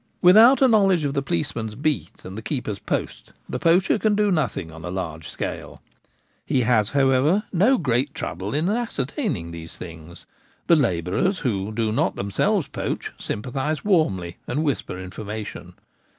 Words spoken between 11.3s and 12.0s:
who do